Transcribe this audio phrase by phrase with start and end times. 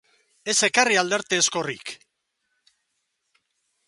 [0.53, 1.93] Ez ekarri aldarte ezkorrik!